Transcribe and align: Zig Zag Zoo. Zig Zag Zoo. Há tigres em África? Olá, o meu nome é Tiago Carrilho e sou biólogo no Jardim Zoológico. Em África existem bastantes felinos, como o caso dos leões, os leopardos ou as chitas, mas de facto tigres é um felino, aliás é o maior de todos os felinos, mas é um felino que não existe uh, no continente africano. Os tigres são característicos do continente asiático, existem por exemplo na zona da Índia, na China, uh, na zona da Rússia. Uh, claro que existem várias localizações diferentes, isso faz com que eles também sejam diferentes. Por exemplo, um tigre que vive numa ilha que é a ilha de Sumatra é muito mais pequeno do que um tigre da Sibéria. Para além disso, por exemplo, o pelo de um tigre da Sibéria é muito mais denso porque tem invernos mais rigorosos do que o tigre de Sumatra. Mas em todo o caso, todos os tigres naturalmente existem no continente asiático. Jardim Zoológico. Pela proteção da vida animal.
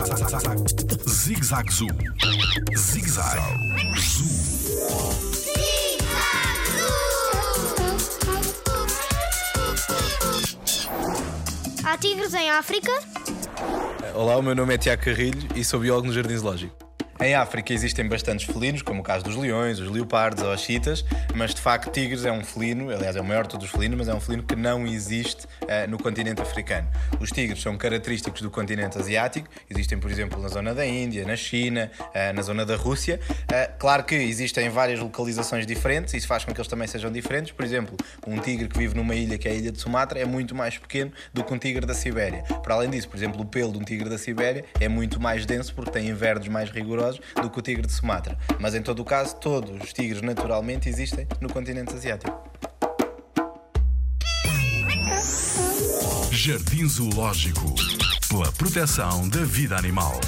Zig 0.00 1.44
Zag 1.44 1.70
Zoo. 1.70 1.86
Zig 2.74 3.06
Zag 3.06 3.38
Zoo. 3.98 4.24
Há 11.84 11.98
tigres 11.98 12.32
em 12.32 12.50
África? 12.50 12.90
Olá, 14.14 14.38
o 14.38 14.42
meu 14.42 14.54
nome 14.54 14.74
é 14.74 14.78
Tiago 14.78 15.02
Carrilho 15.02 15.48
e 15.54 15.62
sou 15.62 15.80
biólogo 15.80 16.06
no 16.06 16.14
Jardim 16.14 16.36
Zoológico. 16.36 16.89
Em 17.22 17.34
África 17.34 17.74
existem 17.74 18.08
bastantes 18.08 18.46
felinos, 18.46 18.80
como 18.80 19.00
o 19.00 19.02
caso 19.02 19.22
dos 19.22 19.36
leões, 19.36 19.78
os 19.78 19.90
leopardos 19.90 20.42
ou 20.42 20.50
as 20.50 20.62
chitas, 20.62 21.04
mas 21.34 21.54
de 21.54 21.60
facto 21.60 21.92
tigres 21.92 22.24
é 22.24 22.32
um 22.32 22.42
felino, 22.42 22.88
aliás 22.88 23.14
é 23.14 23.20
o 23.20 23.24
maior 23.24 23.42
de 23.42 23.50
todos 23.50 23.66
os 23.66 23.72
felinos, 23.72 23.98
mas 23.98 24.08
é 24.08 24.14
um 24.14 24.20
felino 24.20 24.42
que 24.42 24.56
não 24.56 24.86
existe 24.86 25.44
uh, 25.44 25.86
no 25.86 25.98
continente 25.98 26.40
africano. 26.40 26.88
Os 27.20 27.30
tigres 27.30 27.60
são 27.60 27.76
característicos 27.76 28.40
do 28.40 28.50
continente 28.50 28.96
asiático, 28.96 29.46
existem 29.68 29.98
por 29.98 30.10
exemplo 30.10 30.40
na 30.40 30.48
zona 30.48 30.74
da 30.74 30.86
Índia, 30.86 31.26
na 31.26 31.36
China, 31.36 31.90
uh, 32.00 32.34
na 32.34 32.40
zona 32.40 32.64
da 32.64 32.74
Rússia. 32.74 33.20
Uh, 33.28 33.78
claro 33.78 34.02
que 34.04 34.14
existem 34.14 34.70
várias 34.70 34.98
localizações 34.98 35.66
diferentes, 35.66 36.14
isso 36.14 36.26
faz 36.26 36.46
com 36.46 36.54
que 36.54 36.58
eles 36.58 36.68
também 36.68 36.88
sejam 36.88 37.12
diferentes. 37.12 37.52
Por 37.52 37.66
exemplo, 37.66 37.98
um 38.26 38.38
tigre 38.38 38.66
que 38.66 38.78
vive 38.78 38.96
numa 38.96 39.14
ilha 39.14 39.36
que 39.36 39.46
é 39.46 39.50
a 39.50 39.54
ilha 39.54 39.70
de 39.70 39.78
Sumatra 39.78 40.18
é 40.18 40.24
muito 40.24 40.54
mais 40.54 40.78
pequeno 40.78 41.12
do 41.34 41.44
que 41.44 41.52
um 41.52 41.58
tigre 41.58 41.84
da 41.84 41.92
Sibéria. 41.92 42.44
Para 42.62 42.76
além 42.76 42.88
disso, 42.88 43.10
por 43.10 43.18
exemplo, 43.18 43.42
o 43.42 43.44
pelo 43.44 43.72
de 43.72 43.78
um 43.78 43.84
tigre 43.84 44.08
da 44.08 44.16
Sibéria 44.16 44.64
é 44.80 44.88
muito 44.88 45.20
mais 45.20 45.44
denso 45.44 45.74
porque 45.74 45.90
tem 45.90 46.08
invernos 46.08 46.48
mais 46.48 46.70
rigorosos 46.70 47.09
do 47.40 47.50
que 47.50 47.58
o 47.58 47.62
tigre 47.62 47.86
de 47.86 47.92
Sumatra. 47.92 48.38
Mas 48.58 48.74
em 48.74 48.82
todo 48.82 49.00
o 49.00 49.04
caso, 49.04 49.36
todos 49.36 49.82
os 49.82 49.92
tigres 49.92 50.22
naturalmente 50.22 50.88
existem 50.88 51.26
no 51.40 51.52
continente 51.52 51.94
asiático. 51.94 52.50
Jardim 56.30 56.88
Zoológico. 56.88 57.74
Pela 58.28 58.50
proteção 58.52 59.28
da 59.28 59.44
vida 59.44 59.76
animal. 59.76 60.18